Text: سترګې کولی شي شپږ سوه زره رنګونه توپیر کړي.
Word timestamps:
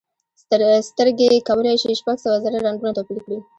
سترګې 0.89 1.45
کولی 1.47 1.75
شي 1.81 1.91
شپږ 1.99 2.17
سوه 2.23 2.37
زره 2.43 2.57
رنګونه 2.67 2.91
توپیر 2.97 3.19
کړي. 3.25 3.37